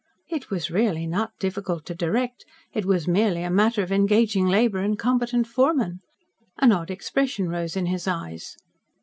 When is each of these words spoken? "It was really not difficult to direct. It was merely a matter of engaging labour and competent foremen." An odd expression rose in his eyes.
"It 0.29 0.49
was 0.49 0.71
really 0.71 1.05
not 1.05 1.37
difficult 1.39 1.85
to 1.85 1.93
direct. 1.93 2.43
It 2.73 2.85
was 2.87 3.07
merely 3.07 3.43
a 3.43 3.51
matter 3.51 3.83
of 3.83 3.91
engaging 3.91 4.47
labour 4.47 4.79
and 4.79 4.97
competent 4.97 5.45
foremen." 5.45 5.99
An 6.57 6.71
odd 6.71 6.89
expression 6.89 7.49
rose 7.49 7.75
in 7.77 7.85
his 7.85 8.07
eyes. 8.07 8.57